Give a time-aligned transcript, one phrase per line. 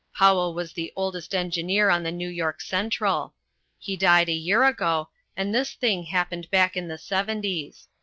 [0.15, 3.35] Powell was the oldest engineer on the New York Central.
[3.77, 7.87] He died a year ago, and this thing happened back in the seventies.